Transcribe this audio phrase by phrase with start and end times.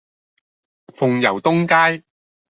[0.95, 2.03] 鳳攸東街